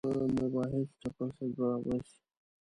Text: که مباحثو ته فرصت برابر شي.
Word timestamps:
که 0.05 0.11
مباحثو 0.41 0.95
ته 0.99 1.07
فرصت 1.17 1.49
برابر 1.57 1.99
شي. 2.09 2.17